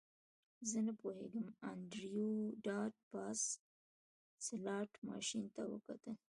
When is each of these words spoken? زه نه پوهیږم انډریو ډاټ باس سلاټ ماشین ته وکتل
زه 0.69 0.79
نه 0.87 0.93
پوهیږم 1.01 1.45
انډریو 1.69 2.31
ډاټ 2.65 2.93
باس 3.11 3.41
سلاټ 4.45 4.89
ماشین 5.07 5.43
ته 5.55 5.61
وکتل 5.73 6.15